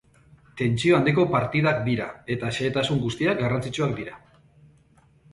Tentsio 0.59 0.93
handiko 0.99 1.25
partidak 1.33 1.83
dira, 1.87 2.07
eta 2.35 2.49
xehetasun 2.55 3.01
guztiak 3.03 3.43
garrantzitsuak 3.43 3.93
dira. 3.99 4.17